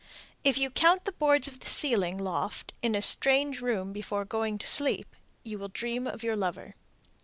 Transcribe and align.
If 0.43 0.57
you 0.57 0.71
count 0.71 1.05
the 1.05 1.11
boards 1.11 1.47
of 1.47 1.59
the 1.59 1.67
ceiling 1.69 2.17
(loft) 2.17 2.73
in 2.81 2.95
a 2.95 3.03
strange 3.03 3.61
room 3.61 3.93
before 3.93 4.25
going 4.25 4.57
to 4.57 4.67
sleep, 4.67 5.15
you 5.43 5.59
will 5.59 5.69
dream 5.69 6.07
of 6.07 6.23
your 6.23 6.35
lover. 6.35 6.73